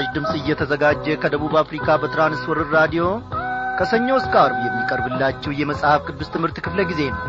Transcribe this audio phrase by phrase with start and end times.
[0.00, 3.04] ለምሥራች ድምፅ እየተዘጋጀ ከደቡብ አፍሪካ በትራንስወርር ራዲዮ
[3.78, 7.24] ከሰኞ እስከ አርብ የሚቀርብላችሁ የመጽሐፍ ቅዱስ ትምህርት ክፍለ ጊዜ ነው።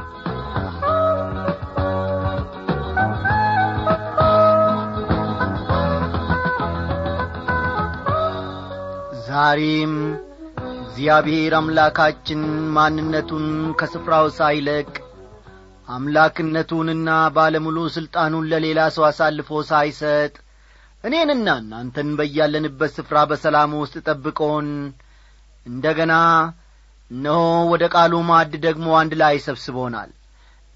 [9.29, 9.95] ዛሬም
[10.83, 12.43] እግዚአብሔር አምላካችን
[12.77, 13.47] ማንነቱን
[13.81, 14.89] ከስፍራው ሳይለቅ
[15.87, 20.33] አምላክነቱንና ባለሙሉ ሥልጣኑን ለሌላ ሰው አሳልፎ ሳይሰጥ
[21.03, 24.67] እኔንና እናንተን በያለንበት ስፍራ በሰላም ውስጥ ጠብቆን
[25.65, 26.13] እንደ ገና
[27.11, 27.37] እነሆ
[27.71, 30.11] ወደ ቃሉ ማዕድ ደግሞ አንድ ላይ ሰብስቦናል።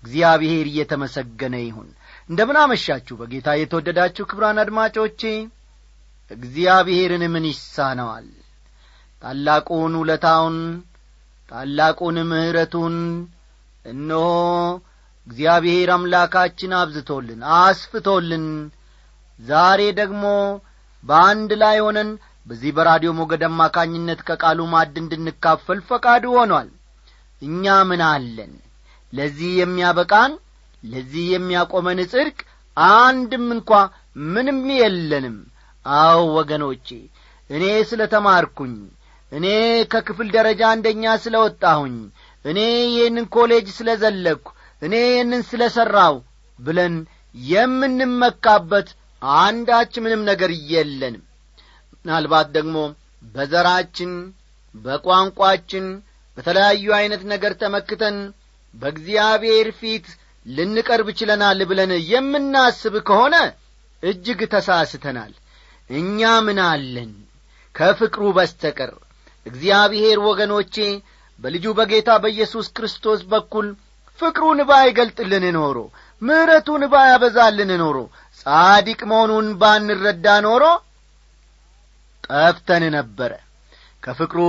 [0.03, 1.89] እግዚአብሔር እየተመሰገነ ይሁን።
[2.29, 5.21] እንደምን አመሻችሁ በጌታ የተወደዳችሁ ክብራን አድማጮቼ።
[6.31, 8.27] እግዚአብሔርን ምን ይሳነዋል?
[9.21, 10.57] ታላቁን ውለታውን
[11.51, 12.95] ታላቁን ምሕረቱን
[13.85, 14.25] እነሆ
[15.27, 18.45] እግዚአብሔር አምላካችን አብዝቶልን አስፍቶልን
[19.39, 20.23] ዛሬ ደግሞ
[21.03, 22.09] በአንድ ላይ ሆነን
[22.47, 26.69] በዚህ በራዲዮ ሞገድ አማካኝነት ከቃሉ ማዕድ እንድንካፈል ፈቃዱ ሆኗል።
[27.41, 28.53] እኛ ምን አለን?
[29.13, 30.31] ለዚህ የሚያበቃን
[30.83, 32.37] ለዚህ የሚያቆመን ጽድቅ
[32.77, 33.71] አንድም እንኳ
[34.27, 35.37] ምንም የለንም።
[35.85, 36.87] አዎ ወገኖቼ
[37.49, 38.75] እኔ ስለ ተማርኩኝ
[39.31, 39.45] እኔ
[39.93, 41.95] ከክፍል ደረጃ አንደኛ ስለ ወጣሁኝ
[42.45, 44.49] እኔ ይህንን ኮሌጅ ስለ ዘለግሁ
[44.81, 46.15] እኔ ይህንን ስለ ሠራው
[46.59, 46.95] ብለን
[47.35, 48.89] የምንመካበት
[49.37, 51.23] አንዳች ምንም ነገር የለንም።
[52.05, 52.77] ምናልባት ደግሞ
[53.33, 54.11] በዘራችን
[54.75, 55.85] በቋንቋችን
[56.37, 58.17] በተለያዩ ዐይነት ነገር ተመክተን
[58.73, 60.05] በእግዚአብሔር ፊት
[60.45, 63.35] ልንቀርብ ችለናል ብለን የምናስብ ከሆነ
[64.03, 65.33] እጅግ ተሳስተናል።
[65.89, 67.11] እኛ ምን አለን?
[67.75, 68.91] ከፍቅሩ በስተቀር
[69.45, 70.75] እግዚአብሔር ወገኖቼ
[71.39, 73.67] በልጁ በጌታ በኢየሱስ ክርስቶስ በኩል
[74.19, 75.77] ፍቅሩን ባይገልጥልን ኖሮ
[76.21, 77.97] ምሕረቱን ባያበዛልን ኖሮ
[78.45, 80.63] ጻዲቅ መሆኑን ባንረዳ ኖሮ
[82.27, 83.31] ጠፍተን ነበረ።
[84.03, 84.39] ከፍቅሩ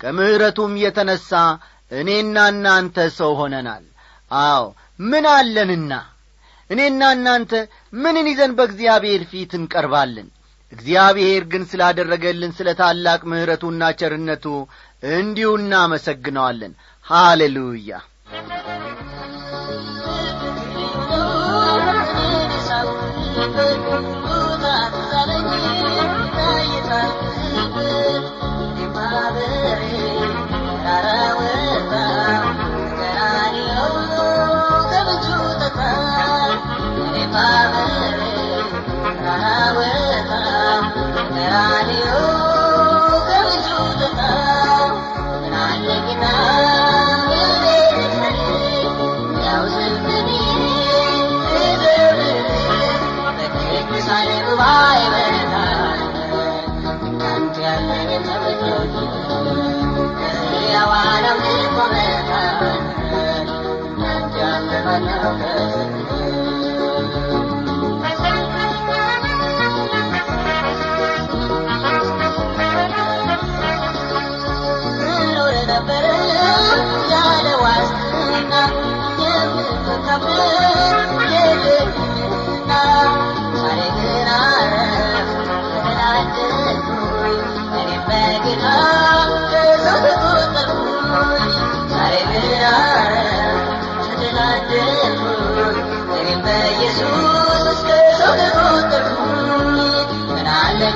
[0.00, 1.30] ከምሕረቱም የተነሣ
[1.90, 3.84] እኔና እናንተ ሰው ሆነናል።
[4.30, 4.64] አዎ
[5.00, 5.92] ምን አለንና?
[6.70, 7.52] እኔና እናንተ
[7.96, 10.28] ምንን ይዘን በእግዚአብሔር ፊት እንቀርባለን?
[10.72, 14.44] እግዚአብሔር ግን ስላደረገልን ስለ ታላቅ ምሕረቱና ቸርነቱ
[15.12, 16.72] እንዲሁ እናመሰግነዋለን።
[17.06, 17.92] ሃሌሉያ
[23.40, 24.09] Thank you.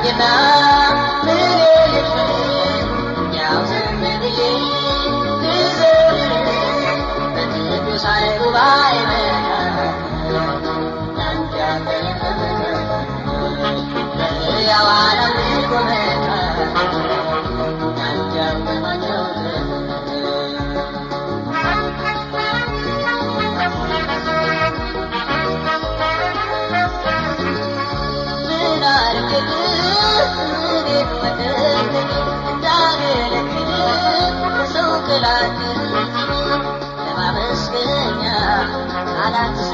[0.04, 0.83] you know.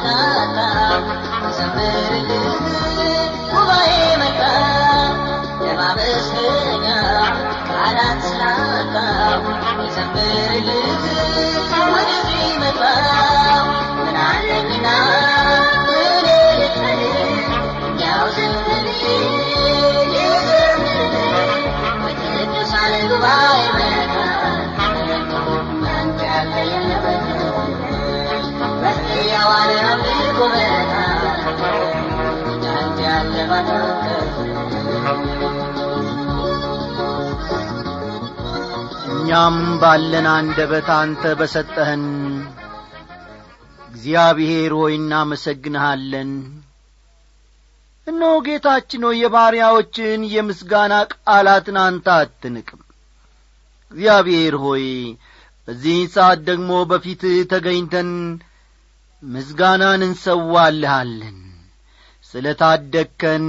[0.02, 0.41] Yeah.
[39.30, 42.00] እኛም ባለን አንደበት አንተ በሰጠህን።
[43.88, 46.30] እግዚአብሔር ሆይ እናመሰግንሃለን።
[48.06, 52.80] እነሆ ጌታችን ሆይ የባሪያዎችን የምስጋና ቃላትን አንተ አትንቅም።
[53.92, 54.84] እግዚአብሔር ሆይ
[55.68, 58.10] በዚህ ሰዓት ደግሞ በፊትህ ተገኝተን
[59.22, 61.38] ምስጋናን እንሰዋልሃለን።
[62.34, 63.46] ስለ ታደግከን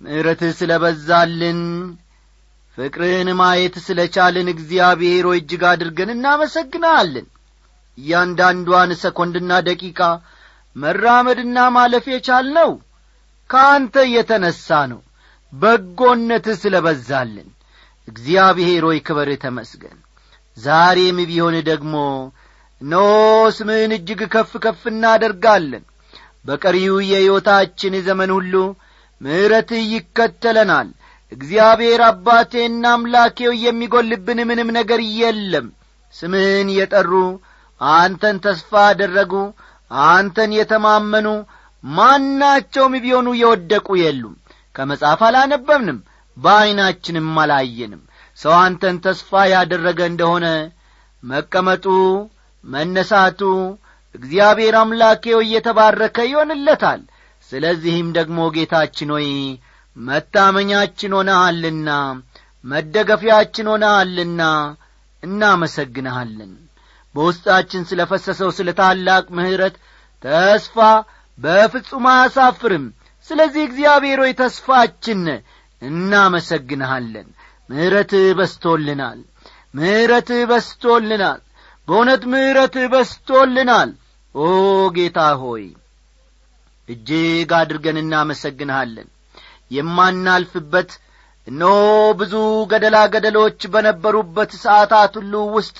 [0.00, 1.60] ምሕረትህ ስለ በዛልን
[2.78, 7.26] ፍቅርህን ማየት ስለ ቻልን እግዚአብሔር ሆይ እጅግ አድርገን እናመሰግናለን።
[7.98, 10.00] እያንዳንዷን ሰኮንድና ደቂቃ
[10.76, 12.70] መራመድና ማለፍ የቻልነው
[13.50, 15.00] ከአንተ የተነሣ ነው።
[15.52, 17.48] በጎነትህ ስለ በዛልን
[18.08, 19.98] እግዚአብሔር ሆይ ክበር ተመስገን።
[20.56, 21.94] ዛሬም ቢሆን ደግሞ
[22.80, 22.94] ኖ
[23.56, 25.84] ስምህን እጅግ ከፍ ከፍ እናደርጋለን።
[26.46, 28.54] በቀሪው የሕይወታችን ዘመን ሁሉ
[29.20, 30.88] ምሕረትህ ይከተለናል
[31.32, 35.66] እግዚአብሔር አባቴና አምላኬው የሚጐልብን ምንም ነገር የለም።
[36.14, 37.12] ስምህን የጠሩ
[37.80, 39.32] አንተን ተስፋ አደረጉ
[40.08, 41.28] አንተን የተማመኑ
[41.84, 44.34] ማናቸውም ቢሆኑ የወደቁ የሉም።
[44.74, 45.98] ከመጽሐፍ አላነበብንም
[46.36, 48.02] በዐይናችንም አላየንም።
[48.38, 50.46] ሰው አንተን ተስፋ ያደረገ እንደሆነ
[51.22, 51.86] መቀመጡ
[52.64, 53.40] መነሳቱ
[54.14, 57.02] እግዚአብሔር አምላኬው እየተባረከ ይሆንለታል።
[57.50, 59.28] ስለዚህም ደግሞ ጌታችን ሆይ
[59.96, 61.90] መታመኛችን ሆነሃልና
[62.64, 64.42] መደገፊያችን ሆነሃልና
[65.22, 66.52] እናመሰግንሃለን።
[67.14, 69.74] በውስጣችን ስለ ፈሰሰው ስለ ታላቅ ምሕረት
[70.24, 70.76] ተስፋ
[71.38, 72.84] በፍጹም አያሳፍርም።
[73.28, 75.22] ስለዚህ እግዚአብሔር ሆይ ተስፋችን
[75.82, 77.28] እናመሰግንሃለን።
[77.70, 79.20] ምሕረትህ በስቶልናል
[79.74, 81.40] ምሕረትህ በስቶልናል
[81.88, 83.90] በእውነት ምሕረትህ በስቶልናል
[84.34, 84.44] ኦ
[84.96, 85.64] ጌታ ሆይ
[86.88, 89.08] እጅግ አድርገን እናመሰግንሃለን
[89.72, 90.90] የማናልፍበት
[91.46, 91.72] እነሆ
[92.20, 92.34] ብዙ
[92.70, 95.76] ገደላ ገደሎች በነበሩበት ሰዓታት ሁሉ ውስጥ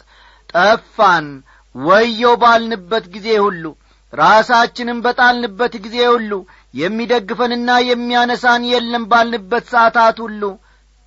[0.53, 1.27] ጠፋን
[1.75, 3.65] ወየው ባልንበት ጊዜ ሁሉ
[4.13, 6.33] ራሳችንም በጣልንበት ጊዜ ሁሉ
[6.75, 10.43] የሚደግፈንና የሚያነሳን የለም ባልንበት ሰዓታት ሁሉ።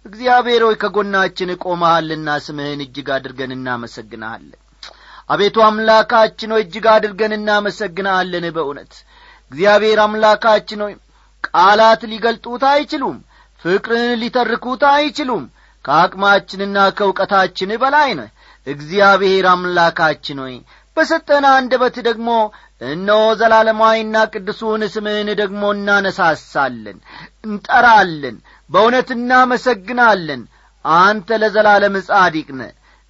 [0.06, 4.60] እግዚአብሔር ሆይ ከጎናችን ቆመሃልና ስምህን እጅግ አድርገን እናመሰግንሃለን።
[5.30, 8.94] አቤቱ አምላካችን ሆይ እጅግ አድርገን እናመሰግንሃለን በእውነት።
[9.52, 10.94] እግዚአብሔር አምላካችን ሆይ
[11.56, 13.18] ቃላት ሊገልጡት አይችሉም
[13.62, 15.44] ፍቅርን ሊተርኩት አይችሉም።
[15.86, 18.30] ከአቅማችንና ከእውቀታችን በላይ ነህ።
[18.68, 20.56] እግዚአብሔር አምላካችን ሆይ
[20.98, 22.30] በሰጠን አንደበት ደግሞ
[22.88, 26.98] እነሆ ዘላለማዊና ቅዱሱን ስምህን ደግሞ እናነሳሳለን
[27.46, 28.38] እንጠራለን
[28.69, 30.42] በእውነት እናመሰግናለን።
[30.86, 32.63] አንተ ለዘላለም ጻዲቅ ነ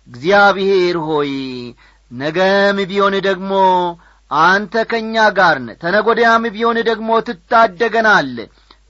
[0.07, 1.31] እግዚአብሔር ሆይ
[2.11, 3.53] ነገም ቢሆን ደግሞ
[4.31, 8.37] አንተ ከእኛ ጋር ነ ተነጐዳያም ቢሆን ደግሞ ትታደገናለ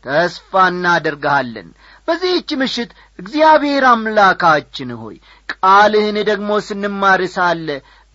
[0.06, 1.68] ተስፋ እናደርግሃለን።
[2.08, 5.16] በዚህች ምሽት እግዚአብሔር አምላካችን ሆይ
[5.54, 7.22] ቃልህን ደግሞ ስንማር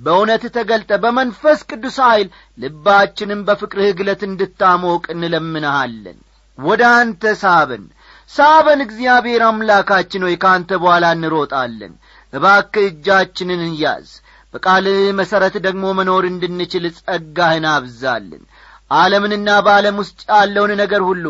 [0.01, 2.29] በእውነት ተገልጠ በመንፈስ ቅዱስ ኀይል
[2.59, 6.19] ልባችንም በፍቅርህ ግለት እንድታሞቅ እንለምንሃለን።
[6.59, 7.85] ወደ አንተ ሳበን።
[8.31, 11.93] ሳበን እግዚአብሔር አምላካችን ሆይ ከአንተ በኋላ እንሮጣለን።
[12.33, 14.09] እባክህ እጃችንን እንያዝ
[14.55, 18.43] በቃልህ መሠረት ደግሞ መኖር እንድንችል ጸጋህን አብዛልን።
[18.91, 21.27] ዓለምንና በዓለም ውስጥ ያለውን ነገር ሁሉ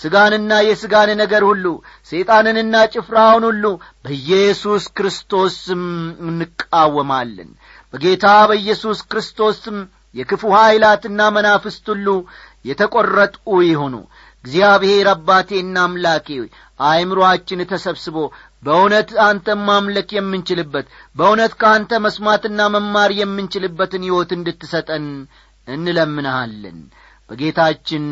[0.00, 1.66] ሥጋንና የሥጋን ነገር ሁሉ
[2.10, 3.64] ሰይጣንንና ጭፍራውን ሁሉ
[4.04, 5.84] በኢየሱስ ክርስቶስ ስም
[6.28, 7.50] እንቃወማለን።
[7.94, 9.78] በጌታ በኢየሱስ ክርስቶስ ስም
[10.14, 12.08] የክፉ ኀይላትና መናፍስት ሁሉ
[12.64, 13.94] የተቈረጡ ይሁኑ
[14.44, 16.28] እግዚአብሔር አባቴና አምላኬ
[16.80, 18.16] አእምሮአችን ተሰብስቦ
[18.62, 20.86] በእውነት አንተን ማምለክ የምንችልበት
[21.16, 25.06] በእውነት ከአንተ መስማትና መማር የምንችልበትን ሕይወት እንድትሰጠን
[25.68, 26.78] እንለምንሃለን።
[27.30, 28.06] በጌታችን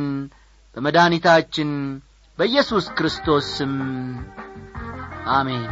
[0.77, 1.71] በመድኃኒታችን
[2.39, 3.75] በኢየሱስ ክርስቶስ ስም
[5.33, 5.67] አሜን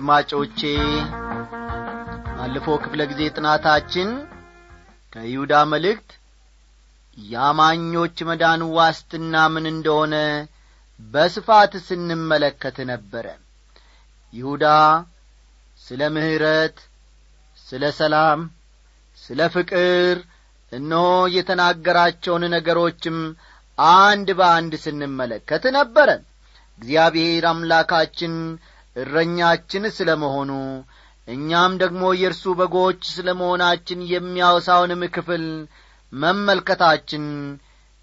[0.00, 0.60] አድማጮቼ
[2.34, 4.08] ባለፈው ክፍለ ጊዜ ጥናታችን
[5.12, 6.10] ከይሁዳ መልእክት
[7.18, 10.14] የአማኞች መዳን ዋስትና ምን እንደሆነ
[11.00, 13.26] በስፋት ስንመለከት ነበረ።
[14.32, 14.64] ይሁዳ
[15.80, 16.78] ስለ ምሕረት
[17.58, 18.40] ስለ ሰላም
[19.18, 20.16] ስለ ፍቅር
[20.72, 21.04] እነሆ
[21.36, 23.18] የተናገራቸውን ነገሮችም
[23.98, 26.08] አንድ በአንድ ስንመለከት ነበረ።
[26.80, 28.34] እግዚአብሔር አምላካችን
[28.96, 30.50] እረኛችን ስለ መሆኑ
[31.28, 35.44] እኛም ደግሞ የእርሱ በጎች ስለ መሆናችን የሚያወሳውንም ክፍል
[36.12, 37.24] መመልከታችን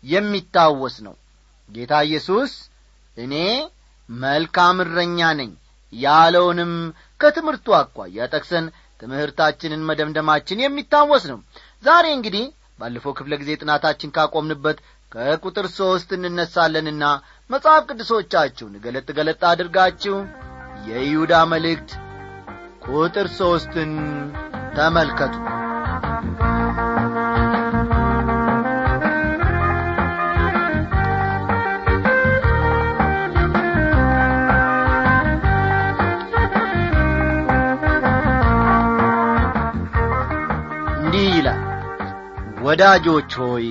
[0.04, 1.16] የሚታወስ ነው።
[1.70, 2.52] ጌታ ኢየሱስ
[3.18, 3.34] እኔ
[4.10, 5.52] መልካም እረኛ ነኝ
[5.94, 6.74] ያለውንም
[7.20, 8.66] ከትምህርቱ አኳያ ጠቅሰን
[9.00, 11.40] ትምህርታችንን መደምደማችን የሚታወስ ነው።
[11.84, 12.46] ዛሬ እንግዲህ
[12.80, 14.78] ባለፈው ክፍለ ጊዜ ጥናታችን ካቆምንበት
[15.12, 17.04] ከቁጥር ሦስት እንነሳለንና
[17.50, 20.16] መጽሐፍ ቅዱሶቻችሁን ገለጥ ገለጥ አድርጋችሁ
[20.86, 21.90] የይሁዳ መልእክት
[22.88, 23.94] ቁጥር ሦስትን
[24.76, 25.36] ተመልከቱ።
[40.98, 41.62] እንዲህ ይላል
[42.66, 43.68] ወዳጆች ሆይ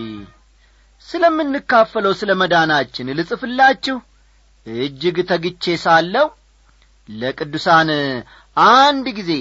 [1.09, 3.97] ስለምንካፈለው ስለ መዳናችን ልጽፍላችሁ
[4.67, 6.27] እጅግ ተግቼ ሳለው
[7.09, 7.91] ለቅዱሳን
[8.57, 9.33] አንድ ጊዜ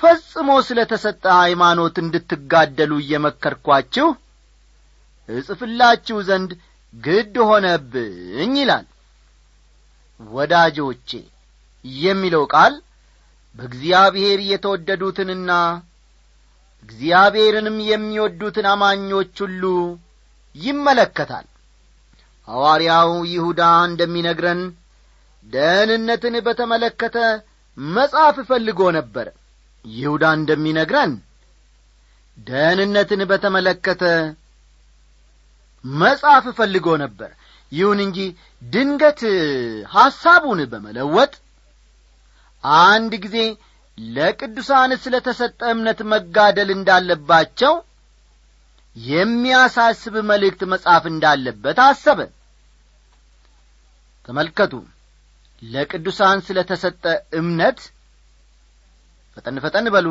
[0.00, 4.08] ፈጽሞ ስለ ተሰጠ ሃይማኖት እንድትጋደሉ እየመከርኳችሁ
[5.28, 6.50] እጽፍላችሁ ዘንድ
[6.94, 8.86] ግድ ሆነብኝ ይላል።
[10.20, 11.10] ወዳጆቼ
[12.02, 12.74] የሚለው ቃል
[13.56, 15.50] በእግዚአብሔር የተወደዱትንና
[16.84, 19.64] እግዚአብሔርንም የሚወዱትን አማኞች ሁሉ
[20.56, 21.46] ይመለከታል።
[22.48, 24.62] ሐዋርያው ይሁዳ እንደሚነግረን
[25.46, 27.16] ደህንነትን በተመለከተ
[27.78, 29.26] መጽሐፍ ፈልጎ ነበር።
[29.84, 31.12] ይሁዳ እንደሚነግረን
[32.46, 34.02] ደህንነትን በተመለከተ
[35.84, 37.30] መጽሐፍ ፈልጎ ነበር።
[37.72, 38.18] ይሁን እንጂ
[38.62, 39.20] ድንገት
[39.94, 41.32] ሐሳቡን በመለወጥ
[42.84, 43.36] አንድ ጊዜ
[43.98, 47.74] ለቅዱሳን ስለ ተሰጠ እምነት መጋደል እንዳለባቸው
[48.96, 52.20] የሚያሳስብ መልእክት መጻፍ እንዳለበት አሰበ።
[54.28, 54.72] ተመልከቱ
[55.62, 57.78] ለቅዱሳን ስለ ተሰጠ እምነት?
[59.36, 60.08] ፈጠን ፈጠን በሉ።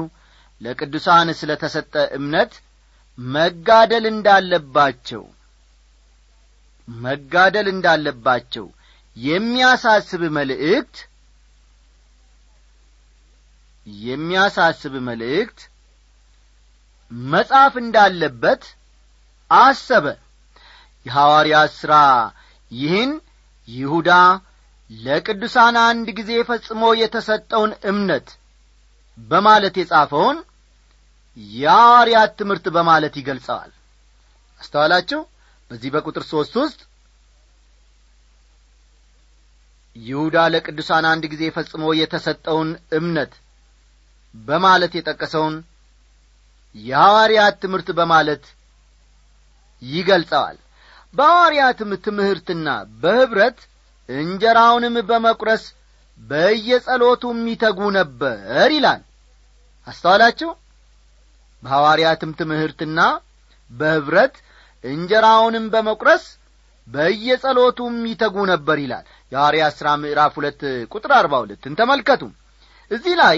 [0.62, 2.51] ለቅዱሳን ስለ ተሰጠ እምነት
[3.17, 5.24] መጋደል እንዳለባቸው
[6.88, 8.65] መጋደል እንዳለባቸው
[9.17, 10.96] የሚያሳስብ መልእክት
[14.05, 15.60] የሚያሳስብ መልእክት
[17.12, 18.63] መጻፍ እንዳለበት
[19.51, 20.05] አሰበ።
[21.05, 21.93] የሐዋርያት ሥራ
[22.72, 23.12] ይህን
[23.67, 24.10] ይሁዳ
[24.91, 28.27] ለቅዱሳን አንድ ጊዜ ፈጽሞ የተሰጠውን እምነት
[29.17, 30.38] በማለት የጻፈውን
[31.55, 33.71] የሐዋርያት ትምህርት በማለት ይገልጸዋል።
[34.62, 35.19] አስተዋላችሁ?
[35.71, 36.79] በዚህ በቁጥር ሦስት ውስጥ
[39.95, 42.69] ይሁዳ ለቅዱሳን አንድ ጊዜ ፈጽሞ የተሰጠውን
[43.00, 43.33] እምነት
[44.36, 45.55] በማለት የጠቀሰውን
[46.75, 48.43] የሐዋርያት ትምህርት በማለት
[49.81, 50.57] ይገልጸዋል።
[51.13, 52.67] በሐዋርያትም ትምህርትና
[53.01, 53.57] በኅብረት
[54.15, 55.63] እንጀራውንም በመቁረስ
[56.20, 58.38] በየጸሎቱም ይተጉ ነበር
[58.75, 59.01] ይላል።
[59.88, 60.50] አስተዋላችሁ?
[61.63, 63.00] በሐዋርያትም ትምህርትና
[63.72, 64.36] በኅብረት
[64.84, 66.24] እንጀራውንም በመቁረስ
[66.88, 72.24] በየጸሎቱም ይተጉ ነበር ይላል። የሐዋርያት ሥራ ምዕራፍ ሁለት ቁጥር አርባ ሁለትን ተመልከቱ።
[72.91, 73.38] እዚህ ላይ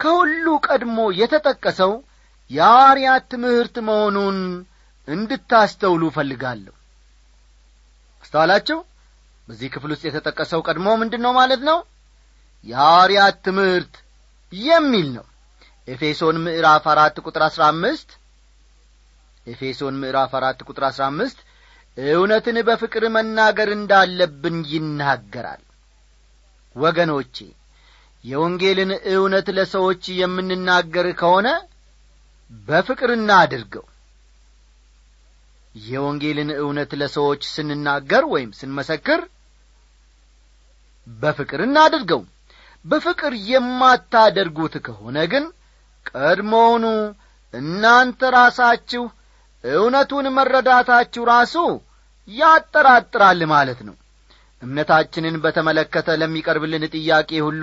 [0.00, 1.92] ከሁሉ ቀድሞ የተጠቀሰው
[2.50, 4.38] የሐዋርያት ትምህርት መሆኑን
[5.08, 6.74] እንድታስተውሉ እፈልጋለሁ።
[8.24, 8.78] አስተዋላችሁ
[9.48, 11.78] በዚህ ክፍል ውስጥ የተጠቀሰው ቀድሞ ምንድን ነው ማለት ነው?
[12.66, 13.94] የሐዋርያት ትምህርት
[14.52, 15.26] የሚል ነው።
[15.88, 18.10] ኤፌሶን ምዕራፍ አራት ቁጥር አሥራ አምስት
[19.46, 21.38] ኤፌሶን ምዕራፍ አራት ቁጥር አሥራ አምስት
[21.98, 25.62] እውነትን በፍቅር መናገር እንዳለብን ይናገራል።
[26.76, 27.36] ወገኖቼ
[28.24, 31.48] የወንጌልን እውነት ለሰዎች የምንናገር ከሆነ
[32.68, 33.84] በፍቅር እናድርገው።
[35.84, 39.20] የወንጌልን እውነት ለሰዎች ስንናገር ወይም ስንመሰክር
[41.06, 42.22] በፍቅር እናድርገው።
[42.84, 45.44] በፍቅር የማታደርጉት ከሆነ ግን
[46.10, 46.86] ቀድሞውኑ
[47.54, 49.04] እናንተ ራሳችሁ
[49.64, 51.54] እውነቱን መረዳታችሁ ራሱ
[52.28, 53.94] ያጠራጥራል ማለት ነው።
[54.62, 57.62] እምነታችንን በተመለከተ ለሚቀርብልን ጥያቄ ሁሉ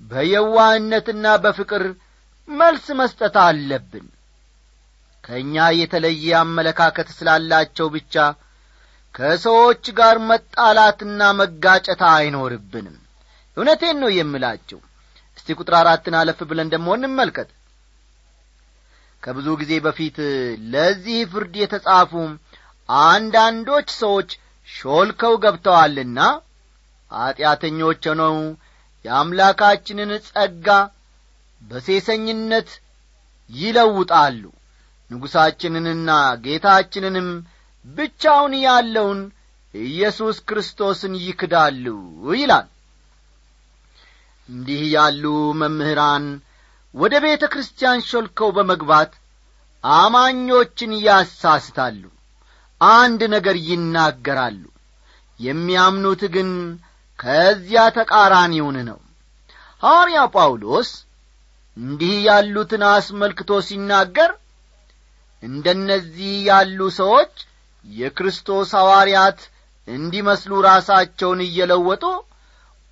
[0.00, 1.84] በየዋህነትና በፍቅር
[2.48, 4.06] መልስ መስጠት አለብን።
[5.24, 8.14] ከእኛ የተለየ አመለካከት ስላላቸው ብቻ
[9.16, 12.96] ከሰዎች ጋር መጣላትና መጋጨት አይኖርብንም።
[13.56, 14.78] እውነቴን ነው የምላችሁ።
[15.38, 17.48] እስቲ ቁጥር አራትን አለፍ ብለን ደሞ እንመልከት።
[19.22, 20.16] ከብዙ ጊዜ በፊት
[20.72, 22.12] ለዚህ ፍርድ የተጻፉ
[22.88, 24.30] አንዳንዶች ሰዎች
[24.68, 26.18] ሾልከው ገብተዋልና
[27.10, 28.36] ኀጢአተኞች ሆነው
[29.04, 30.68] የአምላካችንን ጸጋ
[31.62, 32.70] በሴሰኝነት
[33.50, 34.42] ይለውጣሉ።
[35.10, 36.10] ንጉሣችንንና
[36.44, 37.28] ጌታችንንም
[37.86, 39.20] ብቻውን ያለውን
[39.74, 41.84] ኢየሱስ ክርስቶስን ይክዳሉ
[42.34, 42.66] ይላል።
[44.48, 45.24] እንዲህ ያሉ
[45.60, 46.26] መምህራን
[46.94, 49.10] ወደ ቤተ ክርስቲያን ሾልከው በመግባት
[49.84, 52.02] አማኞችን ያሳስታሉ
[52.80, 54.62] አንድ ነገር ይናገራሉ።
[55.40, 56.50] የሚያምኑት ግን
[57.18, 58.98] ከዚያ ተቃራኒውን ነው።
[59.82, 60.90] ሐዋርያው ጳውሎስ
[61.76, 64.30] እንዲህ ያሉትን አስመልክቶ ሲናገር
[65.42, 67.34] እንደነዚህ ያሉ ሰዎች
[67.86, 69.40] የክርስቶስ ሐዋርያት
[69.88, 72.04] እንዲመስሉ ራሳቸውን እየለወጡ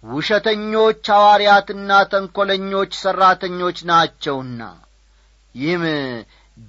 [0.04, 4.60] ውሸተኞች ሐዋርያትና ተንኰለኞች ሠራተኞች ናቸውና።
[5.54, 5.84] ይህም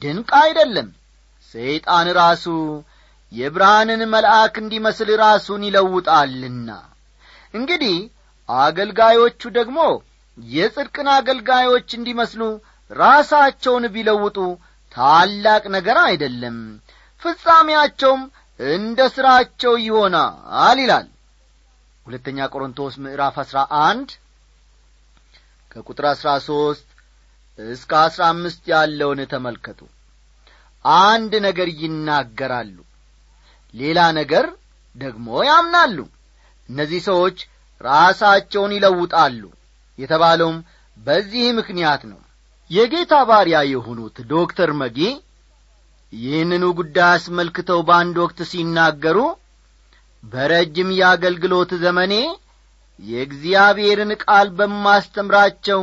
[0.01, 0.89] ድንቅ አይደለም።
[1.55, 2.45] ሰይጣን ራሱ
[3.31, 6.69] የብርሃንን መልአክ እንዲመስል ራሱን ይለውጣልና።
[7.53, 7.97] እንግዲህ
[8.49, 9.79] አገልጋዮቹ ደግሞ
[10.37, 12.41] የጽድቅን አገልጋዮች እንዲመስሉ
[12.91, 14.37] ራሳቸውን ቢለውጡ
[14.95, 16.57] ታላቅ ነገር አይደለም
[17.25, 18.21] ፍጻሜያቸውም
[18.59, 21.07] እንደ ሥራቸው ይሆናል ይላል።
[22.05, 24.09] ሁለተኛ ቆሮንቶስ ምዕራፍ አሥራ አንድ
[25.71, 26.87] ከቁጥር አሥራ ሦስት
[27.59, 29.79] እስከ አሥራ አምስት ያለውን ተመልከቱ።
[31.05, 32.77] አንድ ነገር ይናገራሉ
[33.73, 34.45] ሌላ ነገር
[34.95, 35.97] ደግሞ ያምናሉ።
[36.69, 37.37] እነዚህ ሰዎች
[37.81, 39.41] ራሳቸውን ይለውጣሉ
[39.99, 40.57] የተባለውም
[40.97, 42.19] በዚህ ምክንያት ነው።
[42.71, 44.99] የጌታ ባሪያ የሆኑት ዶክተር መጊ
[46.15, 49.17] ይህንኑ ጉዳይ አስመልክተው በአንድ ወቅት ሲናገሩ
[50.23, 52.13] በረጅም የአገልግሎት ዘመኔ
[52.99, 55.81] የእግዚአብሔርን ቃል በማስተምራቸው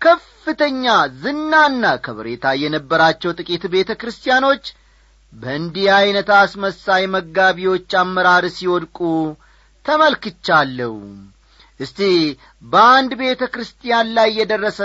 [0.00, 0.84] ከፍተኛ
[1.22, 4.64] ዝናና ከበሬታ የነበራቸው ጥቂት ቤተ ክርስቲያኖች
[5.32, 8.98] በእንዲህ ዐይነት አስመሳይ መጋቢዎች አመራር ሲወድቁ
[9.86, 10.94] ተመልክቻለሁ።
[11.80, 11.98] እስቲ
[12.64, 14.78] በአንድ ቤተ ክርስቲያን ላይ የደረሰ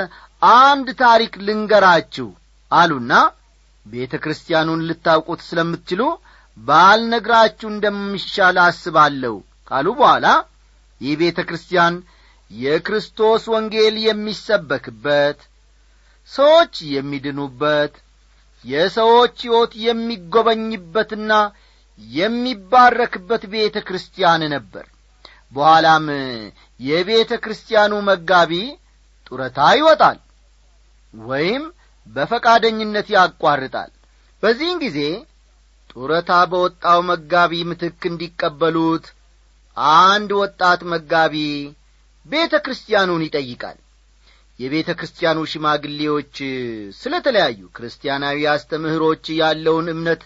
[0.58, 2.28] አንድ ታሪክ ልንገራችሁ
[2.72, 3.14] አሉና
[3.86, 6.02] ቤተ ክርስቲያኑን ልታውቁት ስለምትችሉ
[6.58, 9.36] ባልነግራችሁ እንደሚሻል አስባለሁ
[9.68, 10.28] ካሉ በኋላ
[11.02, 11.96] ይህ ቤተ ክርስቲያን
[12.52, 15.40] የክርስቶስ ወንጌል የሚሰበክበት
[16.32, 17.94] ሰዎች የሚድኑበት
[18.66, 21.32] የሰዎች ሕይወት የሚጐበኝበትና
[22.18, 24.86] የሚባረክበት ቤተ ክርስቲያን ነበር።
[25.54, 26.06] በኋላም
[26.80, 28.54] የቤተ ክርስቲያኑ መጋቢ
[29.28, 30.20] ጡረታ ይወጣል
[31.14, 31.64] ወይም
[32.08, 33.92] በፈቃደኝነት ያቋርጣል።
[34.44, 35.00] በዚህን ጊዜ
[35.90, 39.06] ጡረታ በወጣው መጋቢ ምትክ እንዲቀበሉት
[40.00, 41.36] አንድ ወጣት መጋቢ
[42.26, 43.78] ቤተ ክርስቲያኑን ይጠይቃል።
[44.60, 46.36] የቤተ ክርስቲያኑ ሽማግሌዎች
[46.98, 50.22] ስለ ተለያዩ ክርስቲያናዊ አስተምህሮች ያለውን እምነት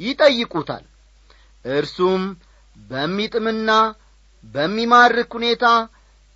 [0.00, 0.84] ይጠይቁታል።
[1.64, 2.22] እርሱም
[2.76, 3.70] በሚጥምና
[4.44, 5.64] በሚማርክ ሁኔታ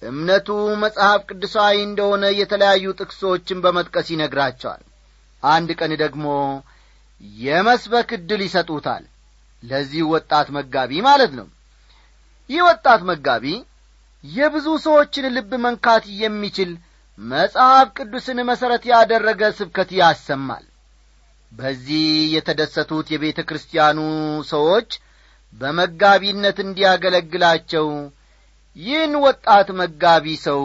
[0.02, 0.48] እምነቱ
[0.82, 4.82] መጽሐፍ ቅዱሳዊ እንደሆነ የተለያዩ ጥቅሶችን በመጥቀስ ይነግራቸዋል።
[5.42, 6.26] አንድ ቀን ደግሞ
[7.38, 9.04] የመስበክ ዕድል ይሰጡታል።
[9.62, 11.46] ለዚህ ወጣት መጋቢ ማለት ነው።
[12.50, 13.44] ይህ ወጣት መጋቢ
[14.24, 16.70] የብዙ ሰዎችን ልብ መንካት የሚችል
[17.18, 20.64] መጽሐፍ ቅዱስን መሠረት ያደረገ ስብከት ያሰማል።
[21.52, 23.98] በዚህ የተደሰቱት የቤተ ክርስቲያኑ
[24.52, 24.90] ሰዎች
[25.52, 27.86] በመጋቢነት እንዲያገለግላቸው
[28.76, 30.62] ይህን ወጣት መጋቢ ሰው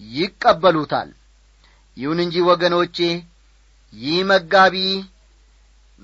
[0.00, 1.10] ይቀበሉታል።
[1.96, 2.96] ይሁን እንጂ ወገኖቼ
[3.94, 4.76] ይህ መጋቢ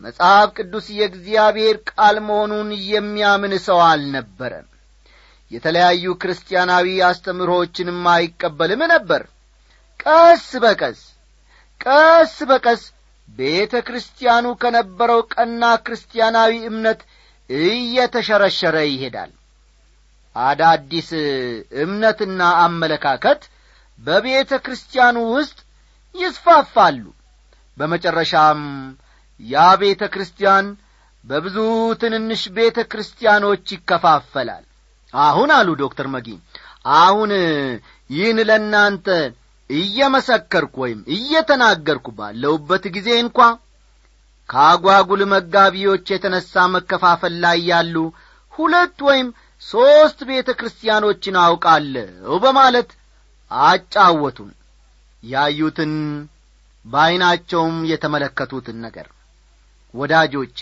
[0.01, 4.68] መጽሐፍ ቅዱስ የእግዚአብሔር ቃል መሆኑን የሚያምን ሰው አልነበረም።
[5.51, 9.23] የተለያዩ ክርስቲያናዊ አስተምሮችንም አይቀበልም ነበር።
[10.01, 11.01] ቀስ በቀስ
[11.81, 12.83] ቀስ በቀስ
[13.29, 17.01] ቤተ ክርስቲያኑ ከነበረው ቀና ክርስቲያናዊ እምነት
[17.51, 19.31] እየተሸረሸረ ይሄዳል
[20.37, 21.09] አዳዲስ
[21.83, 23.42] እምነትና አመለካከት
[23.99, 25.59] በቤተ ክርስቲያኑ ውስጥ
[26.14, 27.05] ይስፋፋሉ።
[27.77, 28.62] በመጨረሻም
[29.40, 30.66] ያ ቤተ ክርስቲያን
[31.25, 31.57] በብዙ
[32.03, 34.64] ትንንሽ ቤተ ክርስቲያኖች ይከፋፈላል።
[35.14, 36.29] አሁን አሉ ዶክተር መጊ
[36.99, 37.31] አሁን
[38.11, 39.07] ይህን ለእናንተ
[39.71, 43.38] እየመሰከርኩ ወይም እየተናገርኩ ባለሁበት ጊዜ እንኳ
[44.49, 47.95] ከአጓጉል መጋቢዎች የተነሣ መከፋፈል ላይ ያሉ
[48.55, 49.29] ሁለት ወይም
[49.68, 52.90] ሦስት ቤተ ክርስቲያኖችን አውቃለሁ በማለት
[53.51, 54.51] አጫወቱን።
[55.22, 55.92] ያዩትን
[56.85, 59.09] በዐይናቸውም የተመለከቱትን ነገር
[59.94, 60.59] ወዳጆቼ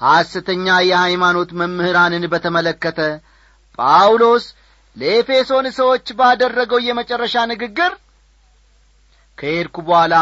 [0.00, 3.00] ሐሰተኛ የሃይማኖት መምህራንን በተመለከተ
[3.78, 4.44] ጳውሎስ
[4.96, 7.92] ለኤፌሶን ሰዎች ባደረገው የመጨረሻ ንግግር
[9.38, 10.14] ከሄድኩ በኋላ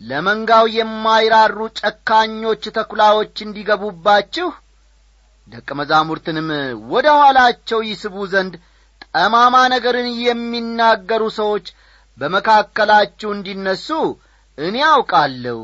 [0.00, 4.48] ለመንጋው የማይራሩ ጨካኞች ተኩላዎች እንዲገቡባችሁ
[5.48, 6.48] ደቀ መዛሙርትንም
[6.92, 8.54] ወደ ኋላቸው ይስቡ ዘንድ
[9.08, 11.66] ጠማማ ነገርን የሚናገሩ ሰዎች
[12.18, 13.88] በመካከላችሁ እንዲነሱ
[14.58, 15.60] እኔ አውቃለሁ።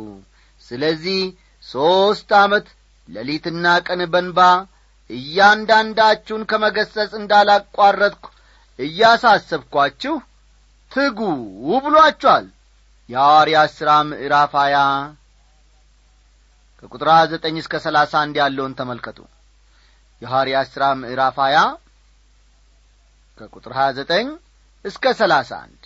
[0.62, 1.20] ስለዚህ
[1.64, 2.66] ሦስት ዓመት
[3.08, 4.40] ሌሊትና ቀን በንባ
[5.10, 8.26] እያንዳንዳችሁን ከመገሰጽ እንዳላቋረጥኩ
[8.78, 10.14] እያሳሰብኳችሁ
[10.92, 11.18] ትጉ
[11.84, 12.46] ብሏችኋል።
[13.08, 14.76] የሐዋርያት ሥራ ምዕራፍ ሀያ
[16.82, 19.18] ከቁጥር ዘጠኝ እስከ ሰላሳ አንድ ያለውን ተመልከቱ
[20.22, 21.58] የሐዋርያት ሥራ ምዕራፍ ሀያ
[23.38, 24.26] ከቁጥር ሀያ ዘጠኝ
[24.84, 25.82] እስከ ሰላሳ አንድ።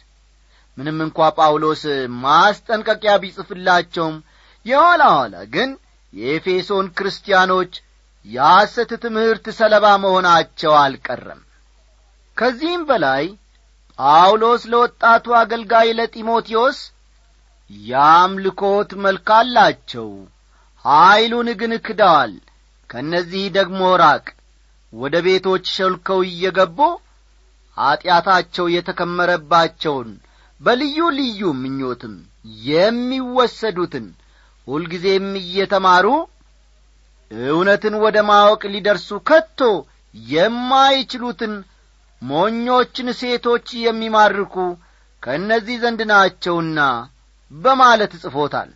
[0.78, 1.82] ምንም እንኳ ጳውሎስ
[2.22, 4.16] ማስጠንቀቂያ ቢጽፍላቸውም
[4.66, 5.70] የኋላ ኋላ ግን
[6.12, 7.72] የኤፌሶን ክርስቲያኖች
[8.26, 11.40] የሐሰት ትምህርት ሰለባ መሆናቸው አልቀረም።
[12.36, 13.24] ከዚህም በላይ
[13.98, 16.78] ጳውሎስ ለወጣቱ አገልጋይ ለጢሞቴዎስ
[17.70, 20.08] የአምልኮት መልክ አላቸው
[20.84, 22.32] ኀይሉን ግን ክደዋል
[22.90, 24.24] ከእነዚህ ደግሞ ራቅ።
[24.92, 26.78] ወደ ቤቶች ሸልከው እየገቡ
[27.76, 30.10] ኀጢአታቸው የተከመረባቸውን
[30.60, 32.14] በልዩ ልዩ ምኞትም
[32.68, 34.06] የሚወሰዱትን
[34.66, 36.06] ሁልጊዜም እየተማሩ
[37.48, 39.60] እውነትን ወደ ማወቅ ሊደርሱ ከቶ
[40.14, 41.54] የማይችሉትን
[42.22, 44.54] ሞኞችን ሴቶች የሚማርኩ
[45.22, 46.80] ከእነዚህ ዘንድ ናቸውና
[47.50, 48.70] በማለት ጽፎታል።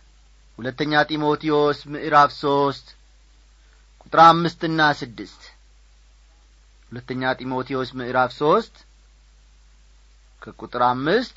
[0.57, 2.87] ሁለተኛ ጢሞቴዎስ ምዕራፍ ሦስት
[4.11, 5.41] ቁጥር አምስትና ስድስት።
[6.89, 8.75] ሁለተኛ ጢሞቴዎስ ምዕራፍ ሦስት
[10.41, 11.35] ከቁጥር አምስት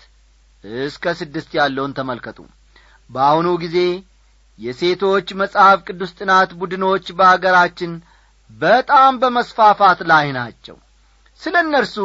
[0.84, 2.38] እስከ ስድስት ያለውን ተመልከቱ።
[3.10, 3.78] በአሁኑ ጊዜ
[4.58, 7.92] የሴቶች መጽሐፍ ቅዱስ ጥናት ቡድኖች በአገራችን
[8.50, 10.78] በጣም በመስፋፋት ላይ ናቸው።
[11.40, 11.96] ስለ እነርሱ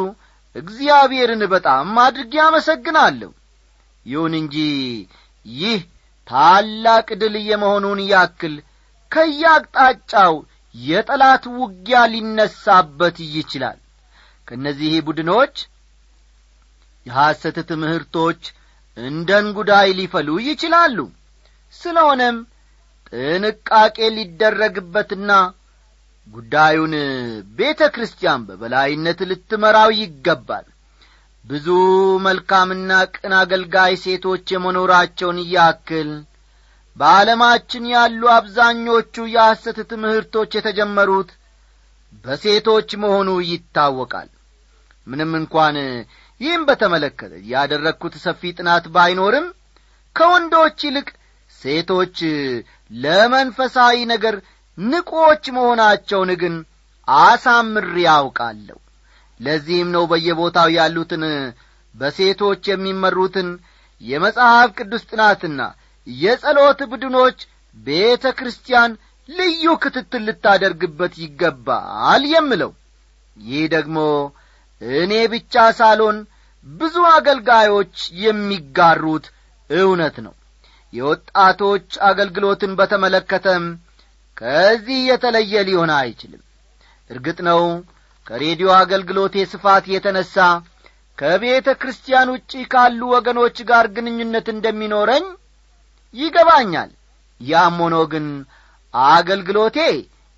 [0.56, 3.30] እግዚአብሔርን በጣም አድርጌ አመሰግናለሁ።
[4.06, 4.56] ይሁን እንጂ
[5.46, 5.80] ይህ
[6.28, 8.54] ታላቅ ድል የመሆኑን ያክል
[9.12, 10.34] ከያቅጣጫው
[10.74, 13.78] የጠላት ውጊያ ሊነሳበት ይችላል።
[14.48, 15.54] ከእነዚህ ቡድኖች
[17.06, 18.40] የሐሰት ትምህርቶች
[18.96, 20.98] እንደ እንጉዳይ ሊፈሉ ይችላሉ።
[21.74, 22.36] ስለሆነም
[23.08, 25.30] ጥንቃቄ ሊደረግበትና
[26.28, 26.94] ጉዳዩን
[27.58, 30.66] ቤተ ክርስቲያን በበላይነት ልትመራው ይገባል።
[31.44, 31.66] ብዙ
[32.26, 36.10] መልካምና ቅን አገልጋይ ሴቶች የመኖራቸውን ያክል
[36.98, 41.30] በዓለማችን ያሉ አብዛኞቹ የሐሰት ትምህርቶች የተጀመሩት
[42.24, 44.28] በሴቶች መሆኑ ይታወቃል።
[45.06, 45.76] ምንም እንኳን
[46.40, 49.46] ይህም በተመለከተ ያደረግኩት ሰፊ ጥናት ባይኖርም
[50.16, 51.08] ከወንዶች ይልቅ
[51.52, 52.16] ሴቶች
[52.96, 54.34] ለመንፈሳዊ ነገር
[54.78, 56.54] ንቁዎች መሆናቸውን ግን
[57.08, 58.78] አሳምሬ ያውቃለሁ
[59.40, 61.24] ለዚህም ነው በየቦታው ያሉትን
[61.94, 63.48] በሴቶች የሚመሩትን
[64.02, 65.60] የመጽሐፍ ቅዱስ ጥናትና
[66.16, 67.38] የጸሎት ቡድኖች
[67.76, 68.92] ቤተ ክርስቲያን
[69.28, 72.70] ልዩ ክትትል ልታደርግበት ይገባል የምለው።
[73.36, 73.98] ይህ ደግሞ
[74.82, 76.18] እኔ ብቻ ሳልሆን
[76.66, 79.26] ብዙ አገልጋዮች የሚጋሩት
[79.70, 80.34] እውነት ነው።
[80.92, 83.64] የወጣቶች አገልግሎትን በተመለከተም
[84.36, 86.42] ከዚህ የተለየ ሊሆን አይችልም።
[87.10, 87.60] እርግጥ ነው
[88.26, 90.34] ከሬዲዮ አገልግሎቴ ስፋት የተነሣ
[91.18, 95.24] ከቤተ ክርስቲያን ውጪ ካሉ ወገኖች ጋር ግንኙነት እንደሚኖረኝ
[96.18, 96.90] ይገባኛል።
[97.40, 98.26] ያም ሆኖ ግን
[98.94, 99.78] አገልግሎቴ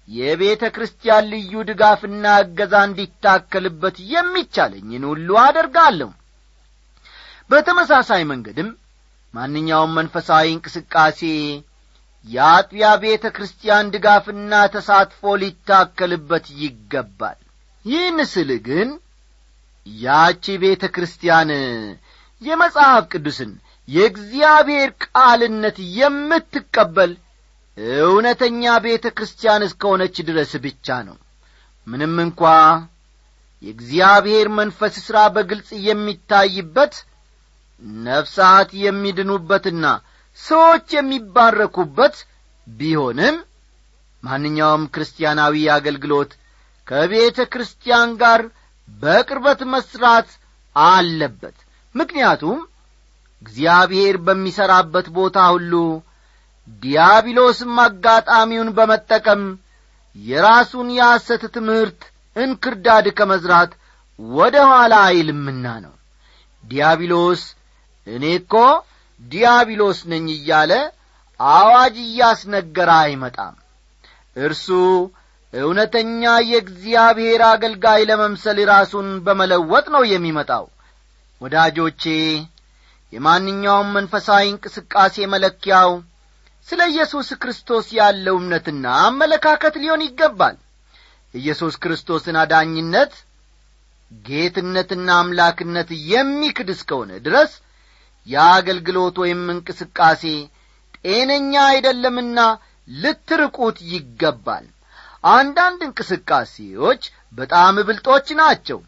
[0.09, 6.09] የቤተ ክርስቲያን ልዩ ድጋፍና እገዛ እንዲታከልበት የሚቻለኝን ሁሉ አደርጋለሁ።
[7.51, 8.69] በተመሳሳይ መንገድም
[9.35, 11.21] ማንኛውም መንፈሳዊ እንቅስቃሴ
[12.27, 17.39] የአጥቢያ ቤተ ክርስቲያን ድጋፍና ተሳትፎ ሊታከልበት ይገባል።
[17.85, 18.89] ይህን ስል ግን
[19.87, 21.51] ያቺ ቤተ ክርስቲያን
[22.43, 23.53] የመጽሐፍ ቅዱስን
[23.89, 27.13] የእግዚአብሔር ቃልነት የምትቀበል
[28.03, 31.17] እውነተኛ ቤተ ክርስቲያን እስከሆነች ድረስ ብቻ ነው።
[31.87, 32.43] ምንም እንኳ
[33.63, 36.95] የእግዚአብሔር መንፈስ ሥራ በግልጽ የሚታይበት
[38.05, 39.85] ነፍሳት የሚድኑበትና
[40.39, 42.17] ሰዎች የሚባረኩበት
[42.67, 43.37] ቢሆንም
[44.23, 46.31] ማንኛውም ክርስቲያናዊ አገልግሎት
[46.87, 48.41] ከቤተ ክርስቲያን ጋር
[48.89, 50.31] በቅርበት መስራት
[50.77, 51.57] አለበት።
[51.95, 52.59] ምክንያቱም
[53.43, 55.73] እግዚአብሔር በሚሠራበት ቦታ ሁሉ
[56.83, 59.43] ዲያብሎስም አጋጣሚውን በመጠቀም
[60.17, 62.01] የራሱን የሐሰት ትምህርት
[62.37, 63.73] እንክርዳድ ከመዝራት
[64.19, 65.95] ወደ ኋላ አይልምና ነው።
[66.65, 67.43] ዲያብሎስ
[68.07, 68.55] እኔ እኮ
[69.23, 70.73] ዲያብሎስ ነኝ እያለ
[71.41, 73.55] አዋጅ እያስነገረ አይመጣም።
[74.37, 74.67] እርሱ
[75.53, 80.67] እውነተኛ የእግዚአብሔር አገልጋይ ለመምሰል ራሱን በመለወጥ ነው የሚመጣው።
[81.41, 82.05] ወዳጆቼ
[83.13, 85.91] የማንኛውም መንፈሳዊ እንቅስቃሴ መለኪያው
[86.69, 90.57] ስለ ኢየሱስ ክርስቶስ ያለው እምነትና አመለካከት ሊሆን ይገባል።
[91.35, 93.13] ኢየሱስ ክርስቶስን አዳኝነት
[94.25, 97.53] ጌትነትና አምላክነት የሚክድ እስከሆነ ድረስ
[98.27, 100.23] የአገልግሎት ወይም እንቅስቃሴ
[101.05, 102.39] ጤነኛ አይደለምና
[102.89, 104.67] ልትርቁት ይገባል።
[105.31, 107.03] አንዳንድ እንቅስቃሴዎች
[107.39, 108.79] በጣም ብልጦች ናቸው።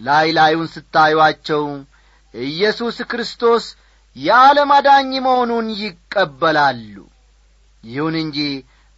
[0.00, 1.62] ላይ ላዩን ስታዩአቸው
[2.34, 3.64] ኢየሱስ ክርስቶስ
[4.16, 6.94] የዓለም አዳኝ መሆኑን ይቀበላሉ።
[7.84, 8.38] ይሁን እንጂ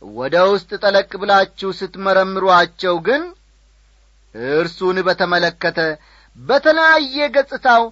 [0.02, 3.22] ወደ ውስጥ ጠለቅ ብላችሁ ስትመረምሯቸው ግን
[4.54, 5.78] እርሱን በተመለከተ
[6.38, 7.84] በተለያየ ገጽታው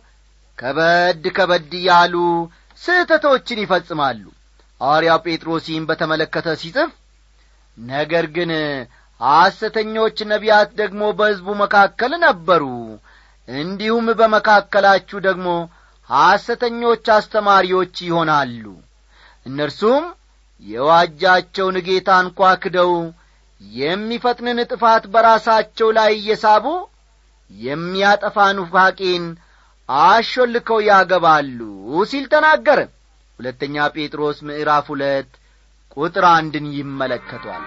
[0.58, 2.14] ከበድ ከበድ ያሉ
[2.80, 4.22] ስህተቶችን ይፈጽማሉ።
[4.80, 6.90] ሐዋርያው ጴጥሮስ በተመለከተ ሲጽፍ
[7.78, 8.50] ነገር ግን
[9.20, 12.62] ሐሰተኞች ነቢያት ደግሞ በሕዝቡ መካከል ነበሩ
[13.52, 15.48] እንዲሁም በመካከላችሁ ደግሞ
[16.10, 18.64] ሐሰተኞች አስተማሪዎች ይሆናሉ።
[19.46, 20.04] እነርሱም
[20.62, 22.92] የዋጃቸውን ጌታ እንኳ ክደው
[23.60, 26.66] የሚፈጥንን ጥፋት በራሳቸው ላይ እየሳቡ
[27.50, 29.24] የሚያጠፋ ኑፋቄን
[29.88, 31.58] አሾልከው ያገባሉ
[32.10, 32.80] ሲል ተናገረ።
[33.38, 35.30] ሁለተኛ ጴጥሮስ ምዕራፍ ሁለት
[35.96, 37.64] ቁጥር አንድን ይመለከቷል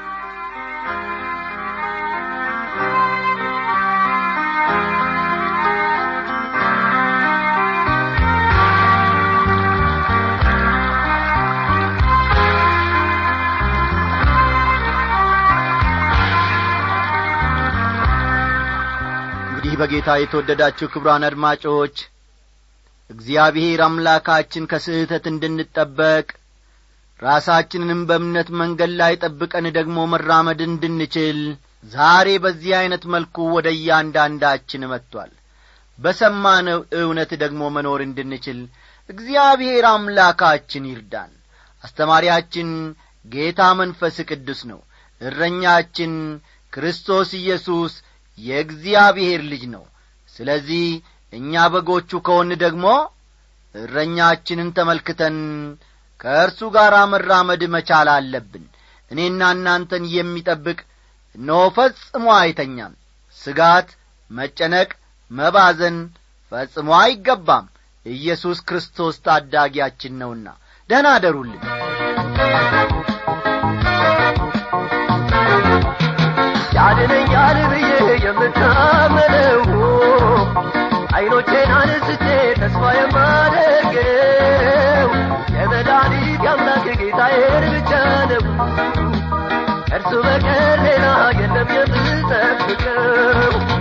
[19.75, 21.95] በጌታ የተወደዳችሁ ክብራን አድማጮች
[23.09, 26.27] እግዚአብሔር አምላካችን ከስህተት እንድንጠበቅ
[27.19, 31.39] ራሳችንንም በእምነት መንገድ ላይ ጠብቀን ደግሞ መራመድ እንድንችል
[31.91, 35.31] ዛሬ በዚህ ዐይነት መልኩ ወደ እያንዳንዳችን መጥቶአል
[35.99, 38.59] በሰማነው እውነት ደግሞ መኖር እንድንችል
[39.09, 41.31] እግዚአብሔር አምላካችን ይርዳን።
[41.83, 42.69] አስተማሪያችን
[43.25, 44.79] ጌታ መንፈስ ቅዱስ ነው።
[45.21, 46.13] እረኛችን
[46.73, 47.93] ክርስቶስ ኢየሱስ
[48.37, 49.83] የእግዚአብሔር ልጅ ነው።
[50.29, 50.85] ስለዚህ
[51.33, 52.85] እኛ በጎቹ ከሆን ደግሞ
[53.75, 55.37] እረኛችንን ተመልክተን
[56.19, 58.65] ከእርሱ ጋር መራመድ መቻል አለብን።
[59.11, 60.79] እኔና እናንተን የሚጠብቅ
[61.35, 62.93] እነሆ ፈጽሞ አይተኛም።
[63.37, 63.89] ስጋት
[64.31, 64.89] መጨነቅ
[65.31, 65.97] መባዘን
[66.51, 67.65] ፈጽሞ አይገባም።
[68.05, 70.47] ኢየሱስ ክርስቶስ ታዳጊያችን ነውና
[70.89, 71.61] ደህና አደሩልን
[92.67, 93.74] የምጠብቀው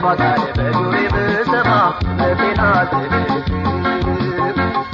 [0.00, 1.70] ተስፋ ቃል በጆሮዬ ብሰማ
[2.66, 3.24] አልጥልም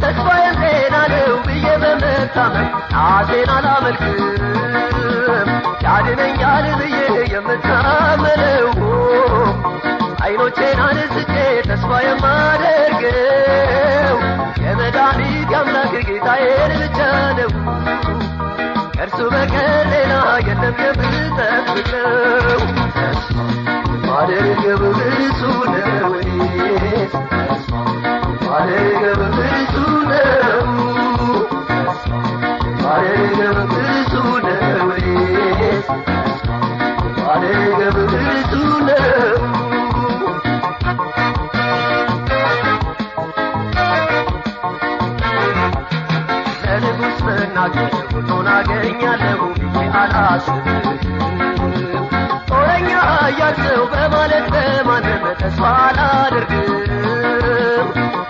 [0.01, 5.51] ተስፋዬን ጤና ነው ብዬ በመታመን ራሴን አላመልክም።
[5.85, 6.97] ያድነኛል ብዬ
[7.33, 8.69] የምታመነው
[10.25, 11.35] ዐይኖቼን አንስቼ
[11.69, 13.19] ተስፋ የማደርገው
[14.64, 16.99] የመድኃኒት የአምላክ ጌታዬን ብቻ
[17.40, 17.53] ነው።
[18.95, 20.14] ከእርሱ በቀር ሌላ
[20.49, 22.62] የለም የምጠብቀው
[24.14, 25.40] ማደርገው እርሱ
[25.72, 26.12] ነው
[28.44, 29.74] ማደርገው እርሱ
[30.05, 30.55] ነው
[47.27, 50.94] መናገር ሁሉን አገኛለሁ ብዬ አላስብም
[54.97, 56.67] በማለት በማንም ተስፋ አላደርግም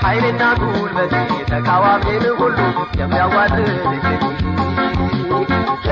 [0.04, 1.14] ኃይልና ጉልበቴ
[1.50, 2.58] ተቃዋሚን ሁሉ
[3.00, 4.04] የሚያዋርድልኝ።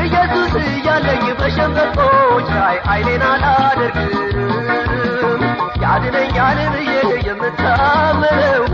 [0.04, 4.10] ኢየሱስ እያለኝ በሸንበቆች ላይ ዐይኔን አላደርግም።
[5.84, 6.92] ያድነኛል ብዬ
[7.28, 8.64] የምታምነው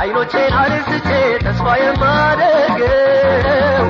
[0.00, 1.08] ዐይኖቼን አንስቼ
[1.44, 3.84] ተስፋ የማደርገው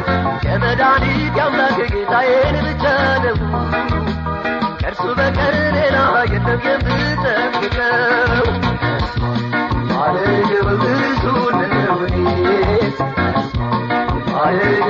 [0.47, 2.85] የመድኃኒት የአምላክ ጌታዬን ብቻ
[4.97, 5.97] ከእርሱ በቀር ሌላ
[6.33, 8.47] የለም የምጠብቀው።
[10.01, 11.25] አደገ በብዙ
[11.63, 12.17] ነውኔ
[14.43, 14.89] አደገ